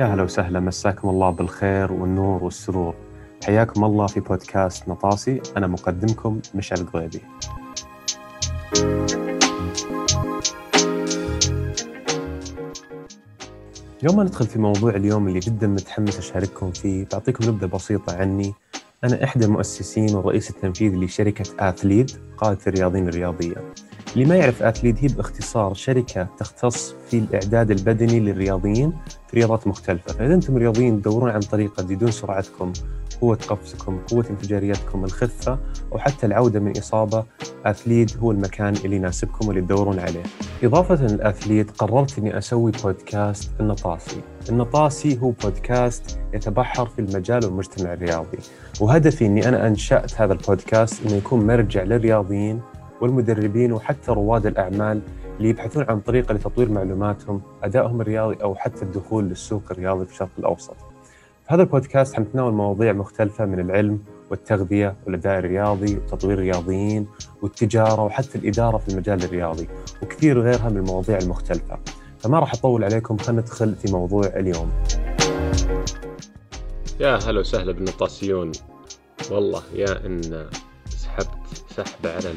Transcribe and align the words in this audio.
يا 0.00 0.04
هلا 0.04 0.22
وسهلا 0.22 0.60
مساكم 0.60 1.08
الله 1.08 1.30
بالخير 1.30 1.92
والنور 1.92 2.44
والسرور. 2.44 2.94
حياكم 3.44 3.84
الله 3.84 4.06
في 4.06 4.20
بودكاست 4.20 4.88
نطاسي 4.88 5.40
أنا 5.56 5.66
مقدمكم 5.66 6.40
مشعل 6.54 6.80
القضيبي 6.80 7.20
يوم 14.02 14.16
ما 14.16 14.24
ندخل 14.24 14.46
في 14.46 14.58
موضوع 14.58 14.90
اليوم 14.90 15.28
اللي 15.28 15.38
جدا 15.38 15.66
متحمس 15.66 16.18
أشارككم 16.18 16.70
فيه 16.72 17.06
بعطيكم 17.12 17.44
نبذة 17.50 17.66
بسيطة 17.66 18.16
عني. 18.16 18.54
أنا 19.04 19.24
إحدى 19.24 19.44
المؤسسين 19.44 20.14
والرئيس 20.14 20.50
التنفيذي 20.50 20.96
لشركة 20.96 21.68
آثليد 21.68 22.10
قادة 22.38 22.58
الرياضيين 22.66 23.08
الرياضية. 23.08 23.56
اللي 24.14 24.24
ما 24.24 24.36
يعرف 24.36 24.62
اثليت 24.62 25.04
هي 25.04 25.08
باختصار 25.08 25.74
شركة 25.74 26.28
تختص 26.38 26.94
في 27.10 27.18
الإعداد 27.18 27.70
البدني 27.70 28.20
للرياضيين 28.20 28.92
في 29.28 29.36
رياضات 29.36 29.66
مختلفة، 29.66 30.12
فإذا 30.12 30.34
أنتم 30.34 30.56
رياضيين 30.56 31.02
تدورون 31.02 31.30
عن 31.30 31.40
طريقة 31.40 31.82
تزيدون 31.82 32.10
سرعتكم، 32.10 32.72
قوة 33.20 33.38
قفزكم، 33.48 33.98
قوة 34.10 34.24
انفجاريتكم، 34.30 35.04
الخفة 35.04 35.58
أو 35.92 35.98
حتى 35.98 36.26
العودة 36.26 36.60
من 36.60 36.78
إصابة، 36.78 37.24
اثليت 37.64 38.16
هو 38.16 38.30
المكان 38.30 38.74
اللي 38.84 38.96
يناسبكم 38.96 39.48
واللي 39.48 39.60
تدورون 39.60 39.98
عليه. 39.98 40.22
إضافة 40.62 41.06
للاثليت 41.06 41.70
قررت 41.70 42.18
إني 42.18 42.38
أسوي 42.38 42.72
بودكاست 42.84 43.50
النطاسي. 43.60 44.20
النطاسي 44.48 45.18
هو 45.22 45.30
بودكاست 45.30 46.18
يتبحر 46.34 46.86
في 46.86 46.98
المجال 46.98 47.44
والمجتمع 47.44 47.92
الرياضي، 47.92 48.38
وهدفي 48.80 49.26
إني 49.26 49.48
أنا 49.48 49.66
أنشأت 49.66 50.20
هذا 50.20 50.32
البودكاست 50.32 51.06
إنه 51.06 51.14
يكون 51.14 51.46
مرجع 51.46 51.82
للرياضيين 51.82 52.60
والمدربين 53.00 53.72
وحتى 53.72 54.12
رواد 54.12 54.46
الأعمال 54.46 55.00
اللي 55.38 55.48
يبحثون 55.48 55.84
عن 55.88 56.00
طريقة 56.00 56.34
لتطوير 56.34 56.70
معلوماتهم 56.70 57.42
أدائهم 57.62 58.00
الرياضي 58.00 58.42
أو 58.42 58.54
حتى 58.54 58.82
الدخول 58.82 59.24
للسوق 59.24 59.62
الرياضي 59.70 60.06
في 60.06 60.12
الشرق 60.12 60.30
الأوسط. 60.38 60.76
في 61.46 61.54
هذا 61.54 61.62
البودكاست 61.62 62.14
حنتناول 62.14 62.52
مواضيع 62.52 62.92
مختلفة 62.92 63.44
من 63.44 63.60
العلم 63.60 63.98
والتغذية 64.30 64.96
والأداء 65.06 65.38
الرياضي 65.38 65.96
وتطوير 65.96 66.38
الرياضيين 66.38 67.06
والتجارة 67.42 68.02
وحتى 68.02 68.38
الإدارة 68.38 68.78
في 68.78 68.88
المجال 68.88 69.24
الرياضي 69.24 69.68
وكثير 70.02 70.40
غيرها 70.40 70.68
من 70.68 70.76
المواضيع 70.76 71.18
المختلفة. 71.18 71.78
فما 72.18 72.38
راح 72.38 72.54
أطول 72.54 72.84
عليكم 72.84 73.16
خلينا 73.16 73.42
ندخل 73.42 73.74
في 73.74 73.92
موضوع 73.92 74.26
اليوم. 74.26 74.70
يا 77.00 77.16
هلا 77.16 77.40
وسهلا 77.40 77.72
بالنطاسيون. 77.72 78.52
والله 79.30 79.62
يا 79.74 80.06
إن 80.06 80.46
سحبت 80.88 81.28
سحبة 81.76 82.14
على 82.14 82.30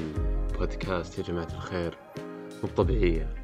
البودكاست 0.54 1.20
يا 1.20 1.23
جماعة 1.23 1.48
الخير. 1.54 1.98
مو 2.64 2.70
طبيعية. 2.78 3.36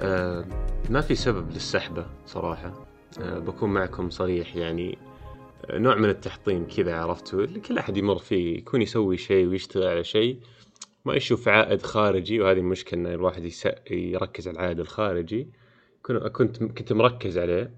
آه 0.00 0.44
ما 0.90 1.00
في 1.00 1.14
سبب 1.14 1.50
للسحبة 1.50 2.06
صراحة. 2.26 2.86
آه 3.20 3.38
بكون 3.38 3.70
معكم 3.72 4.10
صريح 4.10 4.56
يعني 4.56 4.98
آه 5.70 5.78
نوع 5.78 5.94
من 5.94 6.08
التحطيم 6.08 6.66
كذا 6.76 6.96
عرفتوا؟ 6.96 7.44
اللي 7.44 7.60
كل 7.60 7.78
أحد 7.78 7.96
يمر 7.96 8.18
فيه 8.18 8.58
يكون 8.58 8.82
يسوي 8.82 9.16
شيء 9.16 9.46
ويشتغل 9.46 9.86
على 9.86 10.04
شيء 10.04 10.40
ما 11.04 11.14
يشوف 11.14 11.48
عائد 11.48 11.82
خارجي 11.82 12.40
وهذه 12.40 12.58
المشكلة 12.58 13.00
إن 13.00 13.06
الواحد 13.06 13.52
يركز 13.90 14.48
على 14.48 14.56
العائد 14.56 14.80
الخارجي. 14.80 15.50
كنت 16.02 16.62
كنت 16.62 16.92
مركز 16.92 17.38
عليه. 17.38 17.74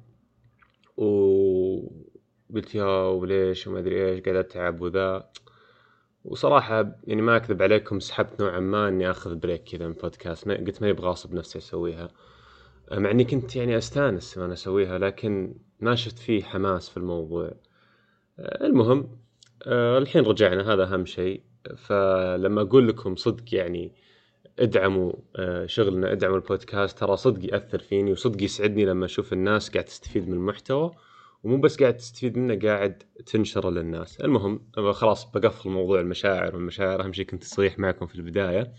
وقلت 0.97 2.75
يا 2.75 2.85
وليش 3.09 3.67
وما 3.67 3.79
أدري 3.79 4.09
إيش 4.11 4.21
قاعد 4.21 4.37
أتعب 4.37 4.81
وذا. 4.81 5.31
وصراحة 6.25 6.97
يعني 7.05 7.23
ما 7.23 7.37
أكذب 7.37 7.63
عليكم 7.63 8.01
سحبت 8.01 8.41
نوعا 8.41 8.61
ما 8.61 8.89
إني 8.89 9.11
آخذ 9.11 9.35
بريك 9.35 9.65
كذا 9.65 9.87
من 9.87 9.93
بودكاست 9.93 10.49
ما 10.49 10.55
قلت 10.55 10.83
ماني 10.83 10.93
بغاصب 10.93 11.35
نفسي 11.35 11.59
أسويها. 11.59 12.09
مع 12.93 13.11
إني 13.11 13.25
كنت 13.25 13.57
يعني 13.57 13.79
أستانس 13.79 14.39
وأنا 14.39 14.53
أسويها 14.53 14.99
لكن 14.99 15.55
ما 15.81 15.95
شفت 15.95 16.19
فيه 16.19 16.43
حماس 16.43 16.91
في 16.91 16.97
الموضوع. 16.97 17.55
المهم 18.39 19.19
الحين 19.67 20.25
رجعنا 20.25 20.73
هذا 20.73 20.83
أهم 20.83 21.05
شيء. 21.07 21.43
فلما 21.77 22.61
أقول 22.61 22.89
لكم 22.89 23.17
صدق 23.17 23.55
يعني 23.55 23.93
ادعموا 24.59 25.13
شغلنا 25.67 26.13
ادعموا 26.13 26.37
البودكاست 26.37 26.99
ترى 26.99 27.17
صدق 27.17 27.55
يأثر 27.55 27.79
فيني 27.79 28.13
وصدق 28.13 28.43
يسعدني 28.43 28.85
لما 28.85 29.05
أشوف 29.05 29.33
الناس 29.33 29.71
قاعد 29.71 29.85
تستفيد 29.85 30.29
من 30.29 30.35
المحتوى. 30.35 30.91
ومو 31.45 31.57
بس 31.57 31.81
قاعد 31.81 31.97
تستفيد 31.97 32.39
منه 32.39 32.59
قاعد 32.69 33.03
تنشره 33.27 33.71
للناس. 33.71 34.21
المهم 34.21 34.61
خلاص 34.93 35.31
بقفل 35.31 35.71
موضوع 35.71 36.01
المشاعر 36.01 36.55
والمشاعر 36.55 37.05
أهم 37.05 37.13
شيء 37.13 37.25
كنت 37.27 37.45
صريح 37.45 37.79
معكم 37.79 38.07
في 38.07 38.15
البداية. 38.15 38.73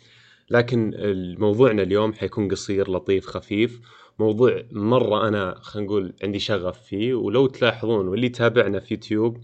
لكن 0.49 0.93
موضوعنا 1.39 1.81
اليوم 1.81 2.13
حيكون 2.13 2.47
قصير 2.51 2.91
لطيف 2.91 3.27
خفيف. 3.27 3.81
موضوع 4.19 4.63
مرة 4.71 5.27
أنا 5.27 5.55
خلينا 5.61 5.87
نقول 5.87 6.13
عندي 6.23 6.39
شغف 6.39 6.81
فيه. 6.81 7.13
ولو 7.13 7.47
تلاحظون 7.47 8.07
واللي 8.07 8.25
يتابعنا 8.25 8.79
في 8.79 8.93
يوتيوب 8.93 9.37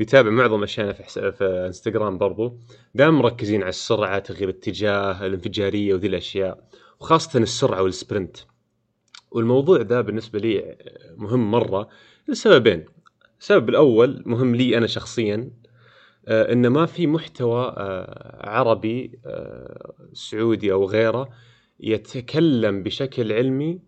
ويتابع 0.00 0.30
معظم 0.30 0.62
اشيائنا 0.62 0.92
في, 0.92 1.02
حس... 1.02 1.18
في 1.18 1.44
إنستغرام 1.66 2.18
برضو 2.18 2.58
دائما 2.94 3.18
مركزين 3.18 3.62
على 3.62 3.68
السرعة 3.68 4.18
تغيير 4.18 4.48
الاتجاه 4.48 5.26
الانفجارية 5.26 5.94
وذي 5.94 6.06
الأشياء. 6.06 6.68
وخاصة 7.00 7.38
السرعة 7.38 7.82
والسبرنت. 7.82 8.36
والموضوع 9.30 9.80
ذا 9.80 10.00
بالنسبة 10.00 10.38
لي 10.38 10.76
مهم 11.16 11.50
مرة. 11.50 11.88
لسببين. 12.28 12.84
السبب 13.40 13.68
الأول 13.68 14.22
مهم 14.26 14.54
لي 14.54 14.78
أنا 14.78 14.86
شخصيا 14.86 15.50
آه 16.28 16.52
إن 16.52 16.66
ما 16.66 16.86
في 16.86 17.06
محتوى 17.06 17.74
آه 17.76 18.48
عربي 18.48 19.18
آه 19.26 19.94
سعودي 20.12 20.72
أو 20.72 20.84
غيره 20.84 21.28
يتكلم 21.80 22.82
بشكل 22.82 23.32
علمي 23.32 23.80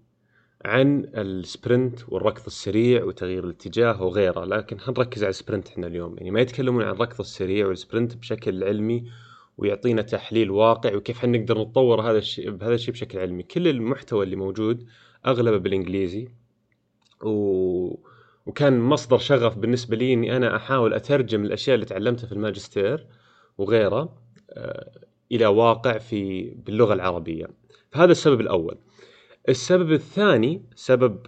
عن 0.65 1.11
ال 1.15 1.27
sprint 1.27 2.01
والركض 2.09 2.47
السريع 2.47 3.05
وتغيير 3.05 3.45
الاتجاه 3.45 4.03
وغيره 4.03 4.45
لكن 4.45 4.81
حنركز 4.81 5.23
على 5.23 5.31
ال 5.31 5.36
sprint 5.36 5.69
إحنا 5.69 5.87
اليوم. 5.87 6.17
يعني 6.19 6.31
ما 6.31 6.41
يتكلمون 6.41 6.83
عن 6.83 6.91
الركض 6.91 7.21
السريع 7.21 7.67
وال 7.67 7.79
sprint 7.79 8.17
بشكل 8.17 8.65
علمي 8.65 9.11
ويعطينا 9.59 10.03
تحليل 10.03 10.51
واقع 10.51 10.95
وكيف 10.95 11.19
حنقدر 11.19 11.59
نطور 11.59 12.01
هذا 12.01 12.19
الشيء 12.19 12.51
بهذا 12.51 12.75
الشيء 12.75 12.95
بشكل 12.95 13.19
علمي. 13.19 13.43
كل 13.43 13.69
المحتوى 13.69 14.25
اللي 14.25 14.37
موجود 14.37 14.87
أغلبه 15.27 15.57
بالإنجليزي 15.57 16.29
و 17.23 18.11
وكان 18.51 18.81
مصدر 18.81 19.19
شغف 19.19 19.59
بالنسبة 19.59 19.97
لي 19.97 20.13
إني 20.13 20.37
أنا 20.37 20.57
أحاول 20.57 20.95
أترجم 20.95 21.45
الأشياء 21.45 21.75
اللي 21.75 21.87
تعلمتها 21.87 22.27
في 22.27 22.33
الماجستير 22.33 23.07
وغيره 23.59 24.17
إلى 25.33 25.47
واقع 25.47 25.99
في 25.99 26.51
باللغة 26.51 26.95
العربية. 26.95 27.47
فهذا 27.91 28.13
السبب 28.13 28.41
الأول. 28.41 28.79
السبب 29.49 29.93
الثاني 29.93 30.63
سبب 30.75 31.27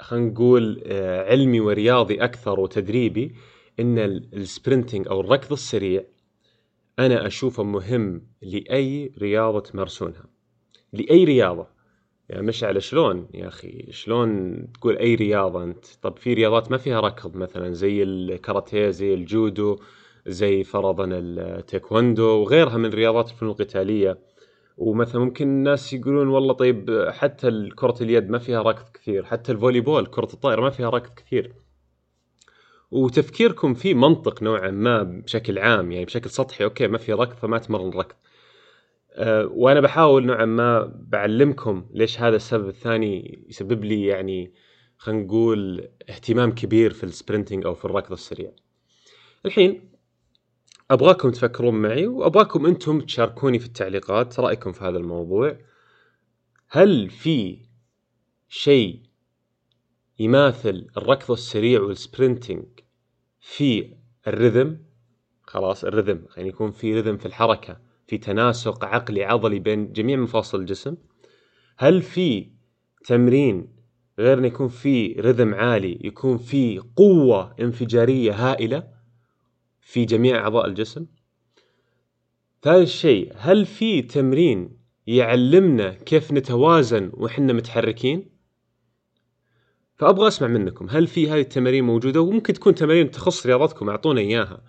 خلينا 0.00 0.30
نقول 0.30 0.82
علمي 1.28 1.60
ورياضي 1.60 2.24
أكثر 2.24 2.60
وتدريبي 2.60 3.34
إن 3.80 3.98
السبرنتنج 4.34 5.08
أو 5.08 5.20
الركض 5.20 5.52
السريع 5.52 6.04
أنا 6.98 7.26
أشوفه 7.26 7.62
مهم 7.62 8.22
لأي 8.42 9.12
رياضة 9.18 9.60
تمارسونها. 9.60 10.24
لأي 10.92 11.24
رياضة. 11.24 11.66
يا 12.30 12.40
مشعل 12.40 12.82
شلون 12.82 13.28
يا 13.34 13.48
أخي؟ 13.48 13.86
شلون 13.90 14.56
تقول 14.72 14.98
أي 14.98 15.14
رياضة 15.14 15.64
أنت؟ 15.64 15.86
طب 16.02 16.18
في 16.18 16.34
رياضات 16.34 16.70
ما 16.70 16.76
فيها 16.76 17.00
ركض 17.00 17.36
مثلا 17.36 17.72
زي 17.72 18.02
الكاراتيه 18.02 18.90
زي 18.90 19.14
الجودو 19.14 19.78
زي 20.26 20.64
فرضا 20.64 21.04
التايكوندو 21.04 22.24
وغيرها 22.24 22.76
من 22.76 22.90
رياضات 22.90 23.30
الفنون 23.30 23.50
القتالية. 23.50 24.18
ومثلا 24.76 25.20
ممكن 25.24 25.48
الناس 25.48 25.92
يقولون 25.92 26.28
والله 26.28 26.52
طيب 26.54 27.08
حتى 27.10 27.68
كرة 27.76 27.96
اليد 28.00 28.30
ما 28.30 28.38
فيها 28.38 28.62
ركض 28.62 28.88
كثير 28.94 29.24
حتى 29.24 29.52
ال 29.52 29.80
volleyball 29.80 30.06
كرة 30.06 30.28
الطائرة 30.34 30.60
ما 30.60 30.70
فيها 30.70 30.90
ركض 30.90 31.14
كثير. 31.14 31.52
وتفكيركم 32.90 33.74
فيه 33.74 33.94
منطق 33.94 34.42
نوعا 34.42 34.70
ما 34.70 35.02
بشكل 35.02 35.58
عام 35.58 35.92
يعني 35.92 36.04
بشكل 36.04 36.30
سطحي 36.30 36.64
okay 36.64 36.88
ما 36.88 36.98
في 36.98 37.12
ركض 37.12 37.36
فما 37.36 37.58
تمرن 37.58 37.90
ركض 37.90 38.16
وأنا 39.44 39.80
بحاول 39.80 40.26
نوعا 40.26 40.44
ما 40.44 40.92
بعلمكم 41.08 41.86
ليش 41.90 42.20
هذا 42.20 42.36
السبب 42.36 42.68
الثاني 42.68 43.44
يسبب 43.48 43.84
لي 43.84 44.06
يعني 44.06 44.52
خلينا 44.96 45.22
نقول 45.22 45.88
اهتمام 46.10 46.54
كبير 46.54 46.92
في 46.92 47.04
ال 47.04 47.10
sprinting 47.10 47.66
أو 47.66 47.74
في 47.74 47.84
الركض 47.84 48.12
السريع. 48.12 48.52
الحين 49.46 49.92
أبغاكم 50.90 51.30
تفكرون 51.30 51.74
معي 51.74 52.06
وأبغاكم 52.06 52.66
أنتم 52.66 53.00
تشاركوني 53.00 53.58
في 53.58 53.66
التعليقات 53.66 54.40
رأيكم 54.40 54.72
في 54.72 54.84
هذا 54.84 54.98
الموضوع. 54.98 55.58
هل 56.68 57.10
في 57.10 57.58
شيء 58.48 59.02
يماثل 60.18 60.86
الركض 60.96 61.30
السريع 61.30 61.80
وال 61.80 61.95
sprinting 61.95 62.64
في 63.40 63.96
ال 64.26 64.33
rhythm 64.33 64.78
خلاص 65.42 65.84
الرذم 65.84 66.26
يعني 66.36 66.48
يكون 66.48 66.70
في 66.70 67.00
رذم 67.00 67.16
في 67.16 67.26
الحركة 67.26 67.91
في 68.12 68.18
تناسق 68.18 68.84
عقلي 68.84 69.24
عضلي 69.24 69.58
بين 69.58 69.92
جميع 69.92 70.16
مفاصل 70.16 70.60
الجسم. 70.60 70.96
هل 71.78 72.02
في 72.02 72.50
تمرين 73.04 73.68
غير 74.18 74.38
انه 74.38 74.46
يكون 74.46 74.68
في 74.68 75.12
رذم 75.12 75.54
عالي 75.54 75.98
يكون 76.04 76.38
في 76.38 76.82
قوة 76.96 77.54
انفجارية 77.60 78.32
هائلة 78.32 78.88
في 79.80 80.04
جميع 80.04 80.36
أعضاء 80.36 80.66
الجسم؟ 80.66 81.06
ثالث 82.62 82.90
شيء 82.90 83.32
هل 83.36 83.66
في 83.66 84.02
تمرين 84.02 84.78
يعلمنا 85.06 85.90
كيف 85.90 86.32
نتوازن 86.32 87.10
وحنا 87.14 87.52
متحركين؟ 87.52 88.30
فأبغى 89.94 90.28
أسمع 90.28 90.48
منكم 90.48 90.88
هل 90.90 91.06
في 91.06 91.30
هذه 91.30 91.40
التمارين 91.40 91.84
موجودة؟ 91.84 92.20
وممكن 92.20 92.52
تكون 92.52 92.74
تمارين 92.74 93.10
تخص 93.10 93.46
رياضتكم 93.46 93.88
أعطونا 93.88 94.20
إياها. 94.20 94.62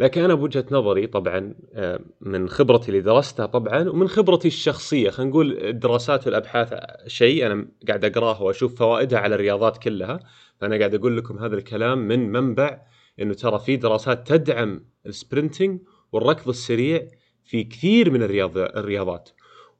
لكن 0.00 0.24
أنا 0.24 0.34
بوجهة 0.34 0.64
نظري 0.70 1.06
طبعا 1.06 1.54
آه، 1.72 2.00
من 2.20 2.48
خبرتي 2.48 2.88
اللي 2.88 3.00
درستها 3.00 3.46
طبعا 3.46 3.88
ومن 3.88 4.08
خبرتي 4.08 4.48
الشخصية. 4.48 5.10
خلينا 5.10 5.30
نقول 5.30 5.58
الدراسات 5.58 6.26
والأبحاث 6.26 6.74
شيء 7.06 7.46
أنا 7.46 7.68
قاعد 7.88 8.04
أقرأه 8.04 8.42
وأشوف 8.42 8.74
فوائدها 8.74 9.18
على 9.18 9.34
الرياضات 9.34 9.78
كلها. 9.78 10.20
فأنا 10.60 10.78
قاعد 10.78 10.94
أقول 10.94 11.16
لكم 11.16 11.38
هذا 11.38 11.56
الكلام 11.56 11.98
من 11.98 12.32
منبع 12.32 12.82
إنه 13.20 13.34
ترى 13.34 13.58
في 13.58 13.76
دراسات 13.76 14.28
تدعم 14.28 14.84
ال 15.06 15.13
sprinting 15.13 15.80
والركض 16.12 16.48
السريع 16.48 17.08
في 17.44 17.64
كثير 17.64 18.10
من 18.10 18.22
الرياضات. 18.22 19.30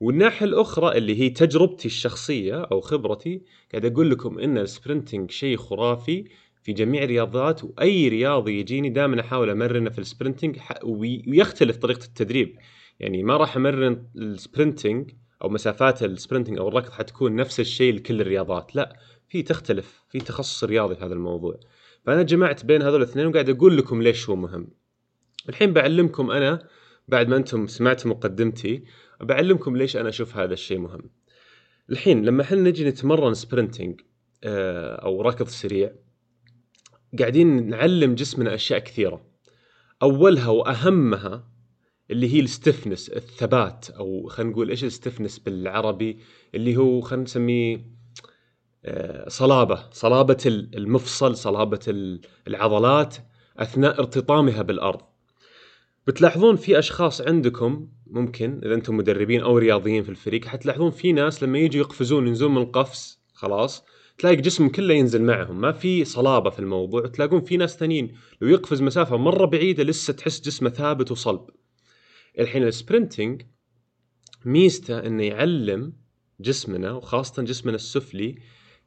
والناحية 0.01 0.47
الأخرى 0.47 0.99
اللي 0.99 1.21
هي 1.21 1.31
تجربتي 1.31 1.89
الشخصية 1.89 2.63
أو 2.63 2.81
خبرتي 2.81 3.43
قاعد 3.73 3.85
أقول 3.85 4.11
لكم 4.11 4.39
إن 4.39 4.59
ال 4.59 4.66
sprinting 4.66 5.31
شيء 5.31 5.57
خرافي 5.57 6.25
في 6.63 6.73
جميع 6.73 7.03
الرياضات 7.03 7.65
وأي 7.65 8.09
رياضي 8.09 8.61
يجيني 8.61 8.89
دائما 8.89 9.21
أحاول 9.21 9.51
أمرنه 9.51 9.91
في 9.91 9.99
ال 9.99 10.05
sprinting 10.05 10.59
ويختلف 10.83 11.77
طريقة 11.77 12.05
التدريب. 12.05 12.57
يعني 13.01 13.23
ما 13.23 13.37
راح 13.37 13.57
أمرن 13.57 14.07
ال 14.17 14.26
sprinting 14.26 15.11
أو 15.43 15.49
مسافات 15.49 16.03
ال 16.03 16.08
sprinting 16.08 16.59
أو 16.59 16.69
الركض 16.69 16.91
حتكون 16.91 17.37
نفس 17.37 17.61
الشيء 17.61 17.95
لكل 17.95 18.21
الرياضات 18.21 18.77
لا 18.77 18.97
في 19.29 19.43
تختلف 19.43 20.05
في 20.09 20.19
تخصص 20.19 20.65
رياضي 20.65 20.95
في 20.95 21.05
هذا 21.05 21.15
الموضوع. 21.15 21.61
فأنا 22.07 22.23
جمعت 22.23 22.65
بين 22.65 22.83
هذول 22.83 23.03
الاثنين 23.03 23.27
وقاعد 23.27 23.49
أقول 23.49 23.77
لكم 23.77 24.03
ليش 24.03 24.31
هو 24.31 24.37
مهم. 24.37 24.69
الحين 25.49 25.73
بعلمكم 25.73 26.31
أنا 26.31 26.69
بعد 27.09 27.29
ما 27.29 27.37
أنتم 27.37 27.67
سمعتوا 27.67 28.11
مقدمتي 28.11 28.85
بعلمكم 29.21 29.77
ليش 29.77 29.97
أنا 29.97 30.09
أشوف 30.09 30.37
هذا 30.37 30.53
الشيء 30.53 30.79
مهم. 30.79 31.11
الحين 31.91 32.25
لما 32.25 32.43
إحنا 32.43 32.61
نجي 32.61 32.85
نتمرن 32.85 33.35
sprinting 33.35 34.01
آه، 34.45 34.95
أو 34.95 35.23
ركض 35.23 35.49
سريع 35.49 35.93
قاعدين 37.19 37.69
نعلم 37.69 38.15
جسمنا 38.15 38.55
أشياء 38.55 38.79
كثيرة. 38.79 39.23
أولها 40.03 40.49
وأهمها 40.49 41.51
اللي 42.11 42.35
هي 42.35 42.41
ال 42.41 42.48
stiffness 42.48 43.09
الثبات 43.09 43.91
أو 43.91 44.29
خلينا 44.29 44.53
نقول 44.53 44.71
إيش 44.71 44.85
ال 44.85 44.90
stiffness 44.90 45.39
بالعربي؟ 45.39 46.19
اللي 46.55 46.77
هو 46.77 47.01
خلينا 47.01 47.25
نسميه 47.25 48.01
آه، 48.85 49.29
صلابة 49.29 49.85
صلابة 49.93 50.39
المفصل 50.47 51.37
صلابة 51.37 51.81
العضلات 52.49 53.17
أثناء 53.59 53.99
ارتطامها 53.99 54.63
بالأرض. 54.63 55.01
بتلاحظون 56.07 56.57
في 56.57 56.79
أشخاص 56.79 57.21
عندكم 57.21 57.89
ممكن 58.07 58.61
إذا 58.65 58.75
أنتم 58.75 58.97
مدربين 58.97 59.41
أو 59.41 59.59
رياضيين 59.59 60.03
في 60.03 60.09
الفريق 60.09 60.45
حتلاحظون 60.45 60.91
في 60.91 61.13
ناس 61.13 61.43
لما 61.43 61.59
يجوا 61.59 61.81
يقفزون 61.81 62.27
ينزلون 62.27 62.55
من 62.55 62.63
القفز 62.63 63.21
خلاص 63.35 63.85
تلاقي 64.21 64.37
جسمهم 64.37 64.71
كله 64.71 64.95
ينزل 64.95 65.23
معهم 65.23 65.61
ما 65.61 65.73
في 65.73 66.05
صلابة 66.05 66.51
في 66.51 66.59
الموضوع 66.59 67.07
تلاقون 67.07 67.41
في 67.41 67.57
ناس 67.57 67.77
ثانيين 67.77 68.13
لو 68.41 68.49
يقفز 68.49 68.83
مسافة 68.83 69.17
مرة 69.17 69.47
بعيدة 69.47 69.83
لسه 69.83 70.13
تحس 70.13 70.41
جسمه 70.41 70.71
ثابت 70.71 71.11
وصلب. 71.11 71.47
الحين 72.39 72.63
ال 72.63 72.71
sprinting 72.71 73.43
ميزته 74.45 74.99
إنه 74.99 75.23
يعلم 75.23 75.93
جسمنا 76.41 76.93
وخاصة 76.93 77.43
جسمنا 77.43 77.75
السفلي 77.75 78.39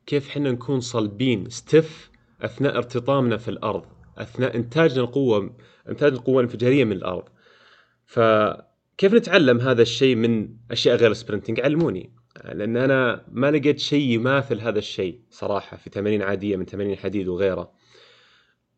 كيف 0.06 0.30
حنا 0.30 0.52
نكون 0.52 0.80
صلبين 0.80 1.50
stiff 1.50 2.12
أثناء 2.42 2.78
ارتطامنا 2.78 3.38
في 3.38 3.48
الأرض 3.52 3.86
أثناء 4.18 4.56
إنتاجنا 4.56 5.04
القوة 5.04 5.58
إنتاج 5.90 6.14
القوة 6.14 6.40
الانفجارية 6.40 6.84
من 6.84 6.92
الأرض. 6.92 7.24
فكيف 8.06 9.14
نتعلم 9.14 9.60
هذا 9.60 9.82
الشيء 9.82 10.16
من 10.16 10.50
أشياء 10.72 10.96
غير 10.96 11.12
ال 11.12 11.16
sprinting 11.16 11.60
علموني. 11.60 12.23
لأن 12.42 12.78
أنا 12.78 13.26
ما 13.32 13.52
لقيت 13.52 13.80
شيء 13.80 14.10
يماثل 14.10 14.60
هذا 14.60 14.80
الشيء 14.80 15.20
صراحة 15.30 15.78
في 15.78 15.90
تمارين 15.90 16.22
عادية 16.22 16.56
من 16.56 16.66
تمارين 16.66 16.94
الحديد 16.94 17.28
وغيره. 17.28 17.72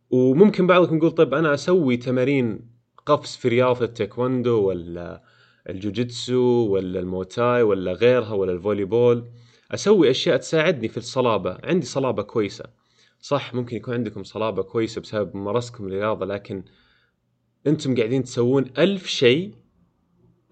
وممكن 0.09 0.67
بعضكم 0.67 0.97
يقول 0.97 1.11
طيب 1.11 1.33
أنا 1.33 1.53
أسوي 1.53 1.97
تمارين 1.97 2.69
قفز 3.05 3.35
في 3.35 3.47
رياضة 3.47 3.85
التايكوندو 3.85 4.67
ولا 4.67 5.23
الجوجيتسو 5.69 6.67
ولا 6.69 6.99
الموتاي 6.99 7.63
ولا 7.63 7.93
غيرها 7.93 8.33
ولا 8.33 8.51
ال 8.51 8.85
volleyball 8.85 9.29
أسوي 9.71 10.11
أشياء 10.11 10.37
تساعدني 10.37 10.87
في 10.87 10.97
الصلابة. 10.97 11.57
عندي 11.63 11.85
صلابة 11.85 12.23
كويسة. 12.23 12.65
صح 13.21 13.53
ممكن 13.53 13.75
يكون 13.77 13.93
عندكم 13.93 14.23
صلابة 14.23 14.63
كويسة 14.63 15.01
بسبب 15.01 15.35
ممارستكم 15.37 15.87
الرياضه 15.87 16.25
لكن 16.25 16.63
أنتم 17.67 17.95
قاعدين 17.95 18.23
تسوون 18.23 18.65
ألف 18.77 19.07
شيء 19.07 19.53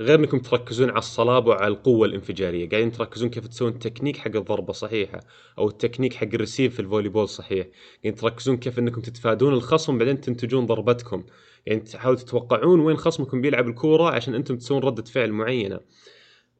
غير 0.01 0.19
انكم 0.19 0.39
تركزون 0.39 0.89
على 0.89 0.97
الصلابة 0.97 1.49
وعلى 1.49 1.67
القوة 1.67 2.07
الانفجارية. 2.07 2.69
قاعدين 2.69 2.91
تركزون 2.91 3.29
كيف 3.29 3.47
تسوون 3.47 3.71
التكنيك 3.71 4.17
حق 4.17 4.35
الضربة 4.35 4.73
صحيحة 4.73 5.19
أو 5.57 5.67
التكنيك 5.67 6.13
حق 6.13 6.27
ال 6.33 6.38
receive 6.38 6.73
في 6.73 6.79
ال 6.79 7.09
volleyball 7.09 7.29
صحيح. 7.29 7.67
قاعدين 7.93 8.15
تركزون 8.15 8.57
كيف 8.57 8.79
انكم 8.79 9.01
تتفادون 9.01 9.53
الخصم 9.53 9.97
بعدين 9.97 10.21
تنتجون 10.21 10.65
ضربتكم. 10.65 11.23
يعني 11.65 11.79
تحاولوا 11.79 12.19
تتوقعون 12.19 12.79
وين 12.79 12.97
خصمكم 12.97 13.41
بيلعب 13.41 13.67
الكورة 13.67 14.09
عشان 14.09 14.35
أنتم 14.35 14.57
تسوون 14.57 14.83
ردة 14.83 15.03
فعل 15.03 15.31
معينة. 15.31 15.79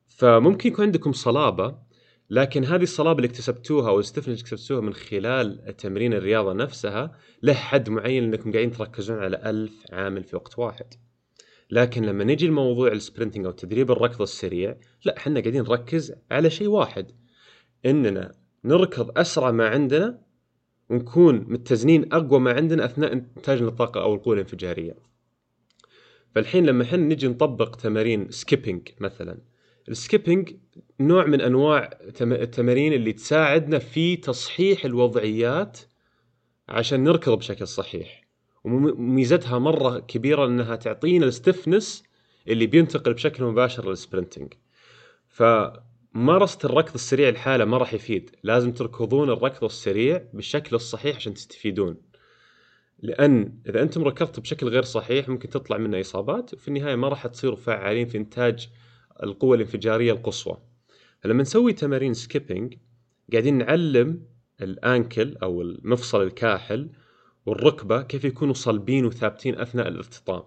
فممكن 0.08 0.70
يكون 0.70 0.86
عندكم 0.86 1.12
صلابة 1.12 1.76
لكن 2.30 2.66
هذه 2.66 2.84
الصلابة 2.84 3.18
اللي 3.18 3.28
اكتسبتوها 3.28 3.90
أو 3.90 4.00
اللي 4.00 4.34
اكتسبتوها 4.34 4.82
من 4.82 4.94
خلال 4.94 5.76
تمرين 5.78 6.14
الرياضة 6.14 6.54
نفسها 6.54 7.18
له 7.44 7.54
حد 7.54 7.90
معين 7.90 8.24
انكم 8.24 8.52
قاعدين 8.52 8.72
تركزون 8.72 9.20
على 9.20 9.42
ألف 9.46 9.74
عامل 9.92 10.24
في 10.24 10.36
وقت 10.36 10.60
واحد. 10.60 10.94
لكن 11.70 12.04
لما 12.06 12.24
نجي 12.24 12.48
لموضوع 12.48 12.92
ال 12.92 12.97
sprinting 12.97 13.46
أو 13.46 13.52
تدريب 13.52 13.92
الركض 13.92 14.22
السريع 14.22 14.78
لا 15.06 15.18
إحنا 15.18 15.40
قاعدين 15.40 15.64
نركز 15.64 16.14
على 16.32 16.50
شيء 16.50 16.68
واحد 16.68 17.12
إننا 17.86 18.32
نركض 18.64 19.18
أسرع 19.18 19.52
ما 19.52 19.68
عندنا 19.68 20.22
ونكون 20.90 21.36
متزنين 21.36 22.14
أقوى 22.14 22.40
ما 22.40 22.54
عندنا 22.54 22.86
أثناء 22.86 23.14
انتاجنا 23.14 23.68
الطاقة 23.68 24.02
أو 24.02 24.16
القوة 24.16 24.34
الانفجارية. 24.34 24.96
فالحين 26.36 26.66
لما 26.66 26.84
إحنا 26.84 26.98
نجي 26.98 27.28
نطبق 27.28 27.76
تمارين 27.76 28.32
skipping 28.32 28.90
مثلا 29.00 29.38
ال 29.90 29.97
skipping 29.97 30.56
نوع 31.00 31.26
من 31.26 31.42
أنواع 31.42 32.00
التمارين 32.22 32.94
اللي 32.94 33.14
تساعدنا 33.14 33.80
في 33.80 34.16
تصحيح 34.16 34.86
الوضعيات 34.86 35.80
عشان 36.70 37.04
نركض 37.04 37.38
بشكل 37.38 37.68
صحيح. 37.68 38.23
وميزتها 38.64 39.60
مرة 39.60 40.00
كبيرة 40.00 40.46
انها 40.46 40.76
تعطينا 40.76 41.26
ال 41.26 41.34
stiffness 41.34 42.04
اللي 42.48 42.66
بينتقل 42.66 43.14
بشكل 43.14 43.44
مباشر 43.44 43.90
لل 43.90 44.02
sprinting 44.02 44.54
فممارسه 45.28 46.60
الركض 46.64 46.94
السريع 46.94 47.30
الحالة 47.30 47.66
ما 47.66 47.78
راح 47.78 47.94
يفيد. 47.94 48.36
لازم 48.44 48.72
تركضون 48.72 49.30
الركض 49.30 49.64
السريع 49.64 50.24
بالشكل 50.34 50.76
الصحيح 50.76 51.16
عشان 51.16 51.34
تستفيدون. 51.34 51.98
لأن 53.00 53.60
إذا 53.70 53.82
أنتم 53.82 54.04
ركضتوا 54.04 54.44
بشكل 54.44 54.68
غير 54.68 54.84
صحيح 54.84 55.30
ممكن 55.30 55.50
تطلع 55.50 55.78
منه 55.78 56.00
إصابات 56.00 56.54
وفي 56.54 56.68
النهاية 56.68 56.96
ما 56.96 57.08
راح 57.08 57.28
تصيروا 57.28 57.58
فعالين 57.58 58.08
في 58.08 58.18
إنتاج 58.18 58.70
القوة 59.24 59.56
الانفجارية 59.56 60.12
القصوى. 60.12 60.58
فلما 61.22 61.42
نسوي 61.42 61.74
تمارين 61.74 62.14
skipping 62.14 62.78
قاعدين 63.32 63.58
نعلم 63.58 64.26
ال 64.62 64.75
ankle 64.75 65.38
أو 65.38 65.62
المفصل 65.62 66.22
الكاحل 66.22 66.90
والركبة 67.46 68.02
كيف 68.02 68.26
يكونوا 68.26 68.54
صلبين 68.54 69.06
وثابتين 69.06 69.60
أثناء 69.60 69.88
الارتطام 69.88 70.44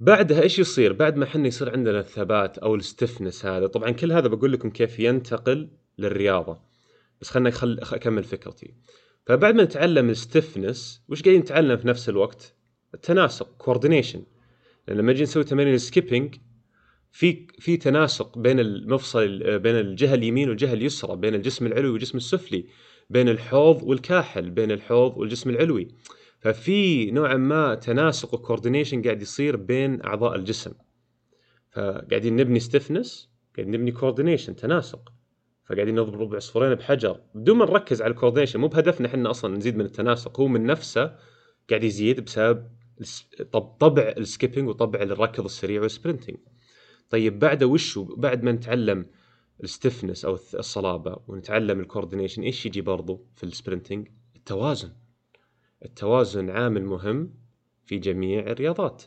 بعدها 0.00 0.42
إيش 0.42 0.58
يصير؟ 0.58 0.92
بعد 0.92 1.16
ما 1.16 1.24
إحنا 1.24 1.46
يصير 1.46 1.72
عندنا 1.72 2.00
الثبات 2.00 2.58
أو 2.58 2.74
ال 2.74 2.81
stiffness 2.81 3.46
هذا 3.46 3.66
طبعا 3.66 3.90
كل 3.90 4.12
هذا 4.12 4.28
بقول 4.28 4.52
لكم 4.52 4.70
كيف 4.70 4.98
ينتقل 5.00 5.68
للرياضة. 5.98 6.60
بس 7.20 7.30
خلنا 7.30 7.50
خل... 7.50 7.78
أكمل 7.82 8.24
فكرتي. 8.24 8.74
فبعد 9.26 9.54
ما 9.54 9.64
نتعلم 9.64 10.10
ال 10.10 10.19
stiffness 10.19 11.02
وش 11.08 11.22
قاعدين 11.22 11.40
نتعلم 11.40 11.76
في 11.76 11.88
نفس 11.88 12.08
الوقت؟ 12.08 12.54
التناسق 12.94 13.56
coordination 13.58 14.22
لأن 14.88 14.96
لما 14.96 15.12
نجي 15.12 15.22
نسوي 15.22 15.44
تمارين 15.44 15.74
ال 15.74 15.81
skipping 15.81 16.34
في 17.12 17.46
في 17.58 17.76
تناسق 17.76 18.38
بين 18.38 18.60
المفصل 18.60 19.58
بين 19.58 19.76
الجهة 19.76 20.14
اليمين 20.14 20.48
والجهة 20.48 20.72
اليسرى 20.72 21.16
بين 21.16 21.34
الجسم 21.34 21.66
العلوي 21.66 21.90
والجسم 21.90 22.18
السفلي. 22.18 22.66
بين 23.10 23.28
الحوض 23.28 23.82
والكاحل 23.82 24.50
بين 24.50 24.70
الحوض 24.70 25.16
والجسم 25.16 25.50
العلوي. 25.50 25.88
ففي 26.40 27.10
نوعا 27.10 27.36
ما 27.36 27.74
تناسق 27.74 28.34
و 28.34 28.39
coordination 28.39 29.02
قاعد 29.02 29.22
يصير 29.22 29.56
بين 29.56 30.04
أعضاء 30.04 30.36
الجسم. 30.36 30.72
فقاعدين 31.70 32.36
نبني 32.36 32.60
stiffness 32.60 33.30
قاعدين 33.56 33.74
نبني 33.74 33.92
coordination 33.92 34.56
تناسق. 34.56 35.12
فقاعدين 35.68 35.94
نضرب 35.94 36.34
عصفورين 36.34 36.74
بحجر. 36.74 37.20
بدون 37.34 37.58
ما 37.58 37.64
نركز 37.64 38.02
على 38.02 38.10
ال 38.10 38.14
coordination 38.14 38.60
مو 38.60 38.68
بهدفنا 38.68 39.08
إحنا 39.08 39.30
أصلا 39.30 39.56
نزيد 39.56 39.76
من 39.76 39.84
التناسق 39.84 40.40
هو 40.40 40.48
من 40.48 40.66
نفسه 40.66 41.16
قاعد 41.70 41.84
يزيد 41.84 42.20
بسبب 42.20 42.66
طبع 43.80 44.14
ال 44.18 44.24
skipping 44.24 44.68
وطبع 44.68 45.02
الركض 45.02 45.44
السريع 45.44 45.82
وال 45.82 45.92
sprinting 45.92 46.36
طيب 47.10 47.38
بعد 47.38 47.64
وش 47.64 47.98
بعد 47.98 48.42
ما 48.42 48.52
نتعلم 48.52 49.06
ال 49.62 49.68
stiffness 49.68 50.24
أو 50.24 50.34
الصلابة 50.34 51.16
ونتعلم 51.28 51.80
ال 51.80 51.85
coordination 51.85 52.42
إيش 52.42 52.66
يجي 52.66 52.80
برضو 52.80 53.26
في 53.34 53.44
ال 53.44 53.50
sprinting 53.50 54.08
التوازن. 54.36 54.92
التوازن 55.84 56.50
عامل 56.50 56.84
مهم 56.84 57.34
في 57.86 57.98
جميع 57.98 58.40
الرياضات. 58.40 59.02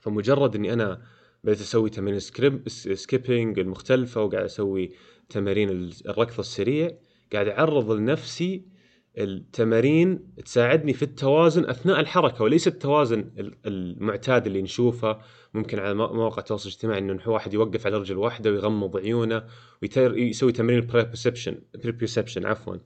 فمجرد 0.00 0.54
إني 0.54 0.72
أنا 0.72 1.02
بديت 1.44 1.60
أسوي 1.60 1.90
تمارين 1.90 2.20
سكيبنج 2.68 3.58
المختلفة 3.58 4.22
وقاعد 4.22 4.44
أسوي 4.44 4.92
تمارين 5.28 5.68
الركض 6.06 6.38
السريع 6.38 6.98
قاعد 7.32 7.48
أعرض 7.48 7.90
لنفسي 7.90 8.64
التمارين 9.18 10.34
تساعدني 10.44 10.92
في 10.92 11.02
التوازن 11.02 11.64
أثناء 11.64 12.00
الحركة 12.00 12.44
وليس 12.44 12.68
التوازن 12.68 13.30
المعتاد 13.66 14.46
اللي 14.46 14.62
نشوفه 14.62 15.18
ممكن 15.54 15.78
على 15.78 15.94
مواقع 15.94 16.38
التواصل 16.38 16.68
الاجتماعي 16.68 16.98
إنه 16.98 17.20
واحد 17.26 17.54
يوقف 17.54 17.86
على 17.86 17.96
رجل 17.96 18.16
واحدة 18.16 18.50
ويغمض 18.50 18.96
عيونه 18.96 19.44
ويسوي 19.82 20.52
تمرين 20.52 20.78
ال 20.78 20.83
proprioception 20.83 21.58
proprioception 21.74 22.46
عفوا. 22.46 22.76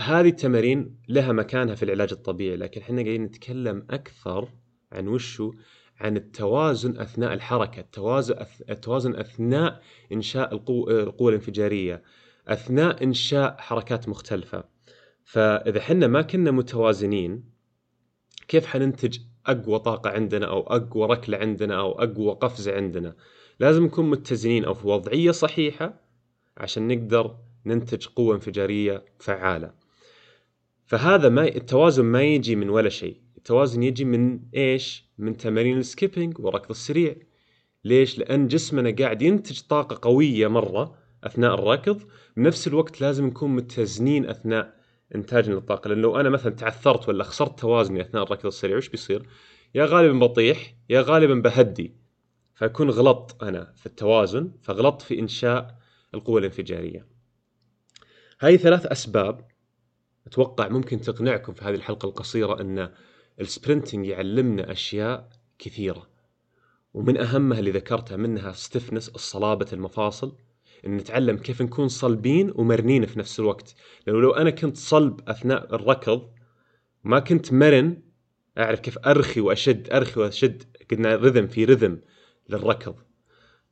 هذه 0.00 0.28
التمارين 0.28 0.96
لها 1.08 1.32
مكانها 1.32 1.74
في 1.74 1.82
العلاج 1.82 2.12
الطبيعي 2.12 2.56
لكن 2.56 2.80
إحنا 2.80 3.02
قاعدين 3.02 3.22
نتكلم 3.22 3.86
أكثر 3.90 4.48
عن 4.92 5.08
وشو؟ 5.08 5.52
عن 6.00 6.16
التوازن 6.16 6.98
أثناء 7.00 7.32
الحركة 7.32 7.80
التوازن 7.80 8.36
التوازن 8.70 9.14
أثناء 9.14 9.82
إنشاء 10.12 10.54
القوة 10.54 11.28
الانفجارية 11.28 12.02
أثناء 12.48 13.04
إنشاء 13.04 13.56
حركات 13.58 14.08
مختلفة. 14.08 14.64
فإذا 15.30 15.78
إحنا 15.78 16.06
ما 16.06 16.22
كنا 16.22 16.50
متوازنين 16.50 17.44
كيف 18.48 18.66
حننتج 18.66 19.18
أقوى 19.46 19.78
طاقة 19.78 20.10
عندنا 20.10 20.46
أو 20.46 20.60
أقوى 20.60 21.06
ركلة 21.06 21.38
عندنا 21.38 21.80
أو 21.80 21.92
أقوى 21.92 22.32
قفزة 22.32 22.76
عندنا؟ 22.76 23.16
لازم 23.60 23.84
نكون 23.84 24.10
متزنين 24.10 24.64
أو 24.64 24.74
في 24.74 24.86
وضعية 24.86 25.30
صحيحة 25.30 26.00
عشان 26.56 26.88
نقدر 26.88 27.36
ننتج 27.66 28.06
قوة 28.06 28.34
انفجارية 28.34 29.04
فعالة. 29.18 29.74
فهذا 30.86 31.28
ما 31.28 31.48
التوازن 31.48 32.04
ما 32.04 32.22
يجي 32.22 32.56
من 32.56 32.70
ولا 32.70 32.88
شيء. 32.88 33.16
التوازن 33.36 33.82
يجي 33.82 34.04
من 34.04 34.40
إيش؟ 34.54 35.04
من 35.18 35.36
تمارين 35.36 35.78
السكيبنج 35.78 36.38
والركض 36.38 36.70
السريع. 36.70 37.16
ليش؟ 37.84 38.18
لأن 38.18 38.46
جسمنا 38.46 38.96
قاعد 38.98 39.22
ينتج 39.22 39.60
طاقة 39.60 39.98
قوية 40.02 40.48
مرة 40.48 40.94
أثناء 41.24 41.54
الركض. 41.54 42.02
بنفس 42.36 42.68
الوقت 42.68 43.00
لازم 43.00 43.26
نكون 43.26 43.56
متزنين 43.56 44.26
أثناء 44.26 44.79
انتاجنا 45.14 45.54
للطاقة 45.54 45.88
لأن 45.88 46.02
لو 46.02 46.20
أنا 46.20 46.28
مثلا 46.28 46.54
تعثرت 46.54 47.08
ولا 47.08 47.24
خسرت 47.24 47.60
توازني 47.60 48.00
أثناء 48.00 48.22
الركض 48.22 48.46
السريع 48.46 48.76
وش 48.76 48.88
بيصير؟ 48.88 49.28
يا 49.74 49.84
غالبا 49.84 50.18
بطيح 50.18 50.74
يا 50.88 51.00
غالبا 51.00 51.34
بهدي 51.34 51.94
فاكون 52.54 52.90
غلطت 52.90 53.42
أنا 53.42 53.72
في 53.76 53.86
التوازن 53.86 54.52
فغلطت 54.62 55.02
في 55.02 55.18
إنشاء 55.18 55.78
القوة 56.14 56.38
الانفجارية. 56.38 57.06
هاي 58.40 58.58
ثلاث 58.58 58.86
أسباب 58.86 59.48
أتوقع 60.26 60.68
ممكن 60.68 61.00
تقنعكم 61.00 61.52
في 61.52 61.64
هذه 61.64 61.74
الحلقة 61.74 62.06
القصيرة 62.06 62.60
أن 62.60 62.90
ال 63.40 63.47
sprinting 63.47 64.06
يعلمنا 64.06 64.72
أشياء 64.72 65.28
كثيرة 65.58 66.06
ومن 66.94 67.16
أهمها 67.16 67.58
اللي 67.58 67.70
ذكرتها 67.70 68.16
منها 68.16 68.52
stiffness 68.52 69.08
الصلابة 69.08 69.66
المفاصل 69.72 70.36
إن 70.86 70.96
نتعلم 70.96 71.36
كيف 71.36 71.62
نكون 71.62 71.88
صلبين 71.88 72.52
ومرنين 72.54 73.06
في 73.06 73.18
نفس 73.18 73.40
الوقت. 73.40 73.74
لأنه 74.06 74.20
لو 74.20 74.30
أنا 74.30 74.50
كنت 74.50 74.76
صلب 74.76 75.20
أثناء 75.28 75.74
الركض 75.74 76.30
ما 77.04 77.18
كنت 77.18 77.52
مرن 77.52 78.02
أعرف 78.58 78.80
كيف 78.80 78.98
أرخي 78.98 79.40
وأشد 79.40 79.90
أرخي 79.92 80.20
وأشد 80.20 80.62
قلنا 80.90 81.16
رذم 81.16 81.46
في 81.46 81.64
رذم 81.64 82.00
للركض. 82.48 82.94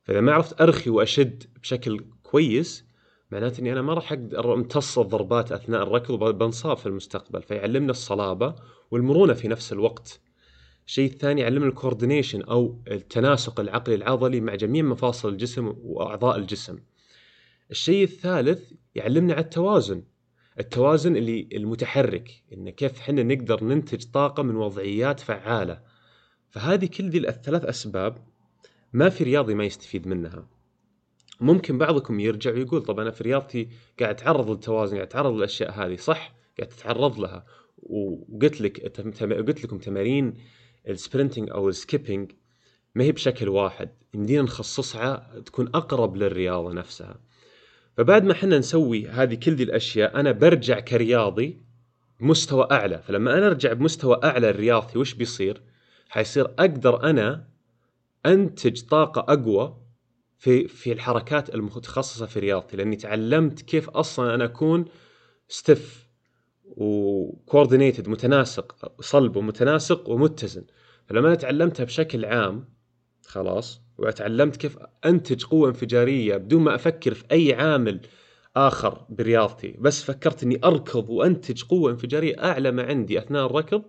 فإذا 0.05 0.21
ما 0.21 0.33
عرفت 0.33 0.61
أرخي 0.61 0.91
وأشد 0.91 1.45
بشكل 1.63 2.05
كويس 2.23 2.89
معناته 3.31 3.61
إني 3.61 3.73
أنا 3.73 3.83
ما 3.83 3.95
راح 3.95 4.13
أقدر 4.13 4.55
امتص 4.55 4.99
الضربات 4.99 5.53
أثناء 5.53 5.83
الركض 5.83 6.23
وبنصاب 6.23 6.77
في 6.77 6.87
المستقبل. 6.87 7.43
فيعلمنا 7.43 7.91
الصلابة 7.91 8.55
والمرونة 8.91 9.33
في 9.33 9.49
نفس 9.49 9.73
الوقت. 9.73 10.21
الشيء 10.87 11.11
الثاني 11.11 11.41
يعلمنا 11.41 11.69
الكوردينيشن 11.69 12.43
أو 12.43 12.83
التناسق 12.91 13.61
العقلي 13.61 13.95
العضلي 13.95 14.41
مع 14.41 14.55
جميع 14.55 14.83
مفاصل 14.85 15.29
الجسم 15.29 15.75
وأعضاء 15.83 16.37
الجسم. 16.37 16.79
الشيء 17.71 18.05
الثالث 18.05 18.73
يعلمنا 18.95 19.35
على 19.35 19.45
التوازن. 19.45 20.03
التوازن 20.61 21.17
اللي 21.17 21.49
المتحرك 21.53 22.43
إن 22.53 22.71
كيف 22.71 23.01
إحنا 23.01 23.23
نقدر 23.23 23.65
ننتج 23.65 24.05
طاقة 24.05 24.43
من 24.43 24.57
وضعيات 24.57 25.21
فعالة. 25.21 25.83
فهذه 26.51 26.87
كل 26.87 27.09
ذي 27.09 27.29
الثلاث 27.29 27.65
أسباب 27.65 28.19
ما 28.93 29.09
في 29.09 29.25
رياضي 29.25 29.55
ما 29.55 29.65
يستفيد 29.65 30.07
منها. 30.07 30.49
ممكن 31.41 31.79
بعضكم 31.79 32.21
يرجع 32.21 32.53
ويقول 32.53 32.83
طب 32.83 33.01
أنا 33.01 33.11
في 33.11 33.25
رياضتي 33.25 33.69
قاعد 34.01 34.15
أتعرض 34.15 34.51
للتوازن 34.51 34.95
قاعد 34.97 35.07
أتعرض 35.07 35.35
للأشياء 35.35 35.71
هذه 35.71 35.97
صح؟ 35.97 36.35
قاعد 36.59 36.69
تتعرض 36.69 37.21
لها. 37.21 37.47
وقلت 37.77 38.61
لك 38.61 38.99
قلت 39.21 39.65
لكم 39.65 39.79
تمارين 39.79 40.35
ال 40.89 40.95
sprinting 40.95 41.51
أو 41.51 41.69
ال 41.69 41.76
skipping 41.76 42.33
ما 42.95 43.05
هي 43.05 43.13
بشكل 43.13 43.49
واحد. 43.49 43.91
يمدينا 44.15 44.43
نخصصها 44.43 45.41
تكون 45.47 45.67
أقرب 45.67 46.17
للرياضة 46.17 46.73
نفسها. 46.73 47.21
فبعد 47.99 48.25
ما 48.25 48.33
إحنا 48.33 48.59
نسوي 48.59 49.09
هذه 49.09 49.35
كل 49.35 49.53
ذي 49.55 49.63
الأشياء 49.63 50.21
أنا 50.21 50.33
برجع 50.33 50.81
كرياضي 50.81 51.63
بمستوى 52.21 52.69
أعلى. 52.71 53.03
فلما 53.03 53.39
أنا 53.39 53.47
أرجع 53.47 53.73
بمستوى 53.73 54.21
أعلى 54.25 54.51
رياضتي 54.51 54.99
وش 54.99 55.15
بيصير؟ 55.15 55.63
حيصير 56.09 56.45
أقدر 56.45 57.11
أنا 57.11 57.49
أنتج 58.27 58.83
طاقة 58.83 59.33
أقوى 59.33 59.77
في 60.37 60.69
في 60.69 60.93
الحركات 60.93 61.55
المتخصصة 61.55 62.27
في 62.27 62.39
رياضتي 62.39 62.77
لأني 62.77 62.97
تعلمت 62.97 63.63
كيف 63.63 63.91
أصلا 63.91 64.35
أنا 64.35 64.45
أكون 64.45 64.85
stiff 65.49 66.09
و 66.65 66.77
coordinated 66.77 68.09
متناسق 68.09 68.93
صلب 69.01 69.37
ومتناسق 69.37 70.09
ومتزن. 70.09 70.65
فلما 71.07 71.29
أنا 71.29 71.35
تعلمتها 71.35 71.85
بشكل 71.85 72.25
عام 72.25 72.69
خلاص 73.27 73.88
وتعلمت 73.99 74.57
كيف 74.57 74.79
أنتج 75.07 75.45
قوة 75.45 75.69
انفجارية 75.69 76.37
بدون 76.37 76.63
ما 76.63 76.75
أفكر 76.75 77.15
في 77.15 77.25
أي 77.33 77.55
عامل 77.55 78.01
آخر 78.57 79.07
برياضتي. 79.09 79.75
بس 79.79 80.03
فكرت 80.03 80.43
إني 80.43 80.61
أركض 80.65 81.11
وأنتج 81.11 81.63
قوة 81.63 81.91
انفجارية 81.91 82.45
أعلى 82.45 82.71
ما 82.71 82.83
عندي 82.83 83.19
أثناء 83.19 83.47
الركض. 83.47 83.83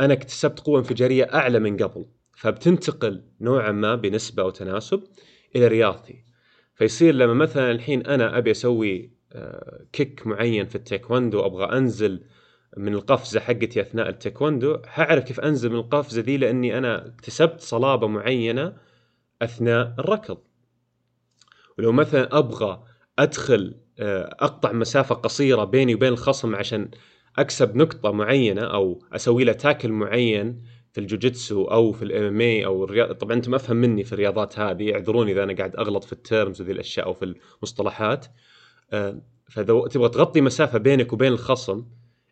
أنا 0.00 0.12
اكتسبت 0.12 0.60
قوة 0.60 0.78
انفجارية 0.78 1.24
أعلى 1.24 1.58
من 1.58 1.76
قبل 1.76 2.06
فبتنتقل 2.36 3.24
نوعا 3.40 3.72
ما 3.72 3.94
بنسبة 3.94 4.42
أو 4.42 4.50
تناسب 4.50 5.02
إلى 5.56 5.68
رياضتي. 5.68 6.24
فيصير 6.74 7.14
لما 7.14 7.34
مثلا 7.34 7.70
الحين 7.70 8.06
أنا 8.06 8.38
أبي 8.38 8.50
أسوي 8.50 9.18
آه، 9.32 9.86
kick 9.92 10.26
معين 10.26 10.66
في 10.66 10.74
التايكوندو 10.74 11.46
أبغى 11.46 11.78
أنزل 11.78 12.24
من 12.76 12.94
القفزة 12.94 13.40
حقتي 13.40 13.80
أثناء 13.80 14.08
التايكوندو 14.08 14.78
حاعرف 14.86 15.24
كيف 15.24 15.40
أنزل 15.40 15.70
من 15.70 15.76
القفزة 15.76 16.22
ذي 16.22 16.36
لأني 16.36 16.78
أنا 16.78 17.06
اكتسبت 17.06 17.60
صلابة 17.60 18.06
معينة 18.06 18.76
أثناء 19.42 19.94
الركض. 19.98 20.38
ولو 21.78 21.92
مثلا 21.92 22.38
أبغى 22.38 22.82
أدخل 23.18 23.74
آه، 23.98 24.36
أقطع 24.40 24.72
مسافة 24.72 25.14
قصيرة 25.14 25.64
بيني 25.64 25.94
وبين 25.94 26.12
الخصم 26.12 26.54
عشان 26.54 26.90
أكسب 27.38 27.76
نقطة 27.76 28.12
معينة 28.12 28.62
أو 28.62 29.02
أسوي 29.12 29.44
له 29.44 29.52
tackle 29.52 29.92
معين 29.92 30.62
في 30.92 31.00
الجوجيتسو 31.00 31.64
أو 31.64 31.92
في 31.92 32.02
ال 32.02 32.24
MMA 32.24 32.66
أو 32.66 32.84
الرياضات 32.84 33.14
طبعا 33.14 33.36
أنتم 33.36 33.54
أفهم 33.54 33.76
مني 33.76 34.04
في 34.04 34.12
الرياضات 34.12 34.58
هذه 34.58 34.92
اعذروني 34.92 35.32
إذا 35.32 35.42
أنا 35.42 35.52
قاعد 35.52 35.76
أغلط 35.76 36.04
في 36.04 36.12
ال 36.12 36.20
terms 36.20 36.60
وذي 36.60 36.72
الأشياء 36.72 37.06
أو 37.06 37.12
في 37.12 37.34
المصطلحات. 37.58 38.26
آه، 38.92 39.20
فإذا 39.50 39.80
تبغى 39.90 40.08
تغطي 40.08 40.40
مسافة 40.40 40.78
بينك 40.78 41.12
وبين 41.12 41.32
الخصم 41.32 41.84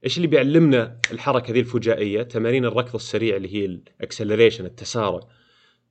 إيش 0.05 0.17
اللي 0.17 0.29
بيعلمنا 0.29 1.01
الحركة 1.13 1.53
ذي 1.53 1.61
الفجائية؟ 1.61 2.23
تمارين 2.23 2.65
الركض 2.65 2.95
السريع 2.95 3.37
اللي 3.37 3.55
هي 3.55 3.65
ال 3.65 3.73
acceleration 3.73 4.67
التسارع. 4.67 5.21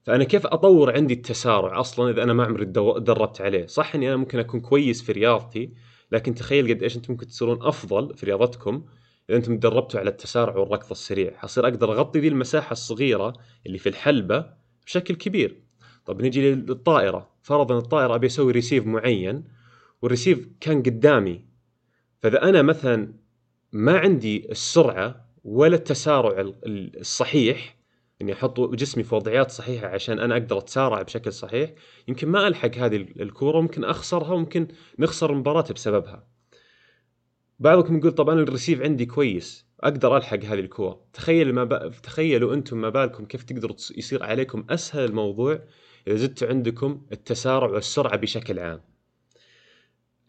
فأنا 0.05 0.23
كيف 0.23 0.47
أطور 0.47 0.93
عندي 0.95 1.13
التسارع 1.13 1.79
أصلا 1.79 2.11
إذا 2.11 2.23
أنا 2.23 2.33
ما 2.33 2.45
عمري 2.45 2.65
دربت 2.65 3.41
عليه؟ 3.41 3.65
صح 3.65 3.95
إني 3.95 4.07
أنا 4.07 4.15
ممكن 4.15 4.39
أكون 4.39 4.59
كويس 4.59 5.01
في 5.01 5.11
رياضتي 5.11 5.73
لكن 6.11 6.35
تخيل 6.35 6.73
قد 6.73 6.83
إيش 6.83 6.95
أنتم 6.95 7.13
ممكن 7.13 7.27
تصيرون 7.27 7.57
أفضل 7.61 8.17
في 8.17 8.25
رياضتكم 8.25 8.85
إذا 9.29 9.37
أنتم 9.37 9.57
تدربتوا 9.57 9.99
على 9.99 10.09
التسارع 10.09 10.55
والركض 10.55 10.91
السريع. 10.91 11.37
حصير 11.37 11.67
أقدر 11.67 11.91
أغطي 11.91 12.19
ذي 12.19 12.27
المساحة 12.27 12.71
الصغيرة 12.71 13.33
اللي 13.65 13.77
في 13.77 13.89
الحلبة 13.89 14.45
بشكل 14.85 15.15
كبير. 15.15 15.61
طب 16.05 16.21
نجي 16.21 16.55
للطائرة. 16.55 17.29
فرضا 17.41 17.77
الطائرة 17.77 18.15
أبي 18.15 18.27
أسوي 18.27 18.51
receive 18.51 18.85
معين 18.85 19.43
وال 20.01 20.12
receive 20.12 20.47
كان 20.59 20.83
قدامي. 20.83 21.45
فإذا 22.21 22.43
أنا 22.43 22.61
مثلا 22.61 23.13
ما 23.71 23.99
عندي 23.99 24.51
السرعة 24.51 25.25
ولا 25.43 25.75
التسارع 25.75 26.53
الصحيح 26.65 27.75
اني 28.21 28.33
أحط 28.33 28.59
جسمي 28.59 29.03
في 29.03 29.15
وضعيات 29.15 29.51
صحيحة 29.51 29.87
عشان 29.87 30.19
أنا 30.19 30.37
أقدر 30.37 30.57
أتسارع 30.57 31.01
بشكل 31.01 31.33
صحيح. 31.33 31.73
يمكن 32.07 32.27
ما 32.27 32.47
ألحق 32.47 32.75
هذه 32.75 32.95
الكورة 32.95 33.61
ممكن 33.61 33.83
أخسرها 33.83 34.31
وممكن 34.31 34.67
نخسر 34.99 35.31
المباراة 35.31 35.71
بسببها. 35.73 36.27
بعضكم 37.59 37.97
يقول 37.97 38.11
طب 38.11 38.29
أنا 38.29 38.41
الريسيف 38.41 38.81
عندي 38.81 39.05
كويس 39.05 39.65
أقدر 39.81 40.17
ألحق 40.17 40.43
هذه 40.43 40.59
الكورة. 40.59 41.01
تخيل 41.13 41.53
ما 41.53 41.63
ب... 41.63 41.91
تخيلوا 42.03 42.53
أنتم 42.53 42.81
ما 42.81 42.89
بالكم 42.89 43.25
كيف 43.25 43.43
تقدروا 43.43 43.75
يصير 43.97 44.23
عليكم 44.23 44.65
أسهل 44.69 45.05
الموضوع 45.05 45.59
إذا 46.07 46.15
زدتوا 46.15 46.47
عندكم 46.47 47.01
التسارع 47.11 47.67
والسرعة 47.67 48.15
بشكل 48.15 48.59
عام. 48.59 48.81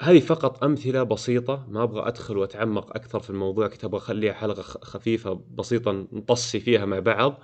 هذه 0.03 0.21
فقط 0.21 0.65
أمثلة 0.65 1.03
بسيطة 1.03 1.67
ما 1.69 1.83
أبغى 1.83 2.09
أدخل 2.09 2.39
وأتعمق 2.39 2.97
أكثر 2.97 3.21
في 3.21 3.31
الموضوع 3.31 3.67
كنت 3.67 3.85
أبغى 3.85 3.99
أخليها 3.99 4.33
حلقة 4.33 4.63
خفيفة 4.63 5.45
بسيطة 5.51 5.93
نطصي 6.13 6.61
فيها 6.61 6.85
مع 6.85 6.99
بعض. 6.99 7.43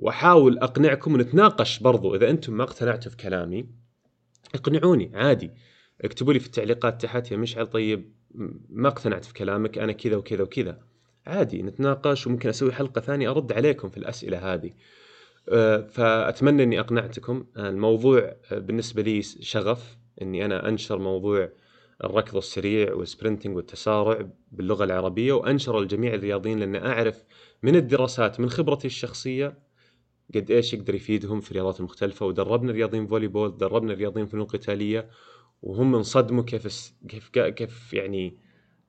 واحاول 0.00 0.58
أقنعكم 0.58 1.14
ونتناقش 1.14 1.78
برضو. 1.78 2.14
إذا 2.14 2.30
أنتم 2.30 2.52
ما 2.52 2.62
اقتنعتوا 2.62 3.10
في 3.10 3.16
كلامي 3.16 3.66
اقنعوني 4.54 5.10
عادي. 5.14 5.50
اكتبوا 6.00 6.32
لي 6.32 6.40
في 6.40 6.46
التعليقات 6.46 7.02
تحت 7.02 7.32
يا 7.32 7.36
مشعل 7.36 7.66
طيب 7.66 8.12
ما 8.68 8.88
اقتنعت 8.88 9.24
في 9.24 9.34
كلامك 9.34 9.78
أنا 9.78 9.92
كذا 9.92 10.16
وكذا 10.16 10.42
وكذا. 10.42 10.78
عادي 11.26 11.62
نتناقش 11.62 12.26
وممكن 12.26 12.48
أسوي 12.48 12.72
حلقة 12.72 13.00
ثانية 13.00 13.30
أرد 13.30 13.52
عليكم 13.52 13.88
في 13.88 13.96
الأسئلة 13.96 14.54
هذه. 14.54 14.70
آه، 15.48 15.80
فأتمنى 15.80 16.62
إني 16.62 16.80
أقنعتكم. 16.80 17.46
الموضوع 17.56 18.36
بالنسبة 18.52 19.02
لي 19.02 19.22
شغف 19.22 19.96
إني 20.22 20.44
أنا 20.44 20.68
أنشر 20.68 20.98
موضوع 20.98 21.48
الركض 22.04 22.36
السريع 22.36 22.94
والسبرنتنج 22.94 23.56
والتسارع 23.56 24.28
باللغة 24.52 24.84
العربية 24.84 25.32
وأنشر 25.32 25.80
لجميع 25.80 26.14
الرياضيين 26.14 26.58
لأن 26.58 26.76
أعرف 26.76 27.24
من 27.62 27.76
الدراسات 27.76 28.40
من 28.40 28.50
خبرتي 28.50 28.86
الشخصية 28.86 29.69
قد 30.34 30.50
إيش 30.50 30.74
يقدر 30.74 30.94
يفيدهم 30.94 31.40
في 31.40 31.50
الرياضات 31.50 31.80
المختلفه 31.80 32.26
ودربنا 32.26 32.72
رياضيين 32.72 33.06
volleyball 33.06 33.56
دربنا 33.56 33.94
رياضيين 33.94 34.26
فنون 34.26 34.44
قتالية 34.44 35.10
وهم 35.62 35.94
انصدموا 35.94 36.42
كيف 36.42 36.92
كيف 37.08 37.28
كيف 37.28 37.94
يعني 37.94 38.36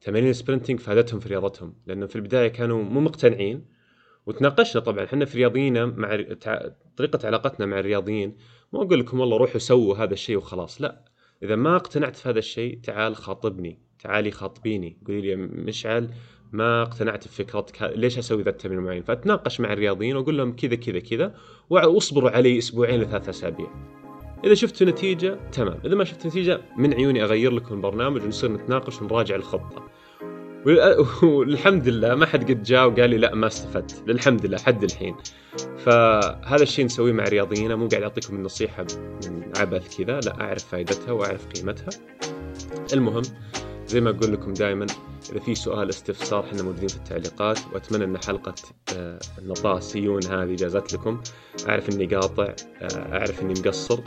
تمارين 0.02 0.30
ال 0.30 0.35
sprinting 0.35 0.80
فادتهم 0.80 1.20
في 1.20 1.30
رياضتهم. 1.30 1.74
لأنه 1.88 2.06
في 2.06 2.16
البداية 2.16 2.48
كانوا 2.48 2.84
مو 2.84 3.02
مقتنعين 3.02 3.66
وتناقشنا 4.26 4.82
طبعا. 4.82 5.04
إحنا 5.04 5.26
في 5.26 5.38
رياضيين 5.38 5.86
مع 5.86 6.24
طريقة 6.98 7.28
علاقتنا 7.28 7.66
مع 7.66 7.80
الرياضيين 7.80 8.38
ما 8.74 8.82
أقول 8.82 9.00
لكم 9.00 9.20
والله 9.20 9.38
روحوا 9.38 9.60
سووا 9.60 9.98
هذا 9.98 10.14
الشيء 10.14 10.38
وخلاص 10.38 10.82
لا. 10.82 11.06
إذا 11.44 11.56
ما 11.56 11.76
اقتنعت 11.76 12.16
في 12.16 12.30
هذا 12.30 12.40
الشيء 12.40 12.80
تعال 12.84 13.16
خاطبني 13.16 13.80
تعالي 14.00 14.32
خاطبيني. 14.32 14.98
قولي 15.08 15.22
لي 15.22 15.36
مشعل 15.36 16.10
ما 16.52 16.82
اقتنعت 16.82 17.28
بفكرتك 17.28 17.94
ليش 17.96 18.18
أسوي 18.18 18.44
ذا 18.44 18.50
التمرين 18.50 18.80
معين؟ 18.80 19.04
فأتناقش 19.04 19.60
مع 19.60 19.74
الرياضيين 19.74 20.16
وأقول 20.16 20.38
لهم 20.38 20.56
كذا 20.56 20.76
كذا 20.76 21.00
كذا 21.00 21.36
وأصبروا 21.70 22.30
علي 22.30 22.58
أسبوعين 22.58 23.02
لثلاث 23.02 23.30
أسابيع. 23.30 23.68
إذا 24.44 24.54
شفتوا 24.54 24.88
نتيجة 24.88 25.40
تمام. 25.52 25.80
إذا 25.86 25.96
ما 25.96 26.04
شفت 26.04 26.28
نتيجة 26.28 26.62
من 26.78 26.94
عيوني 26.94 27.24
أغير 27.24 27.52
لكم 27.52 27.76
البرنامج 27.76 28.24
ونصير 28.24 28.52
نتناقش 28.52 29.02
ونراجع 29.02 29.36
الخطة. 29.36 29.84
والحمد 31.24 31.88
لله 31.88 32.16
ما 32.16 32.26
حد 32.26 32.52
قد 32.52 32.64
جاء 32.64 32.88
وقال 32.88 33.10
لي 33.10 33.18
لا 33.18 33.36
ما 33.36 33.48
استفدت. 33.48 34.04
الحمد 34.10 34.46
لله 34.46 34.58
حد 34.58 34.84
الحين. 34.84 35.16
فهذا 35.78 36.64
الشيء 36.64 36.86
نسويه 36.86 37.14
مع 37.14 37.24
رياضيين. 37.24 37.76
مو 37.76 37.88
قاعد 37.88 38.04
أعطيكم 38.04 38.36
النصيحة 38.36 38.86
من 39.28 39.52
عبث 39.58 39.98
كذا 39.98 40.20
لا 40.20 40.42
أعرف 40.42 40.64
فائدتها 40.66 41.12
وأعرف 41.12 41.48
قيمتها. 41.48 41.90
المهم 42.94 43.24
زي 43.92 44.02
ما 44.02 44.10
أقول 44.10 44.34
لكم 44.34 44.54
دائما 44.54 44.86
إذا 45.32 45.40
في 45.40 45.56
سؤال 45.56 45.90
استفسار 45.90 46.46
إحنا 46.46 46.64
موجودين 46.64 46.88
في 46.88 46.96
التعليقات 46.96 47.60
وأتمنى 47.74 48.04
إن 48.04 48.18
حلقة 48.18 48.56
آه، 48.96 49.20
النطاسيون 49.40 50.26
هذه 50.26 50.56
جازت 50.56 50.94
لكم. 50.94 51.22
أعرف 51.70 51.90
إني 51.90 52.06
قاطع 52.06 52.54
آه، 52.82 53.18
أعرف 53.18 53.42
إني 53.42 53.54
مقصر 53.54 54.00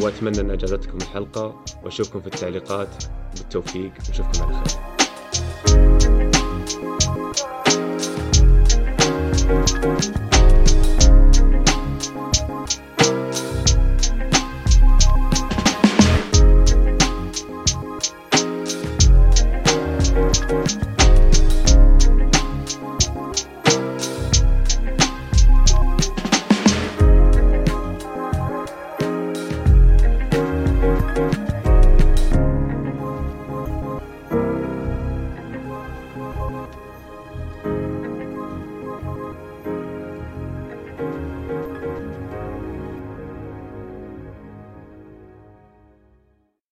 وأتمنى 0.00 0.40
إن 0.40 0.56
جازتكم 0.56 0.96
الحلقة. 0.96 1.64
وأشوفكم 1.84 2.20
في 2.20 2.26
التعليقات. 2.26 3.04
بالتوفيق. 3.36 3.92
وأشوفكم 4.08 4.42
على 4.42 4.54
خير. 4.54 6.25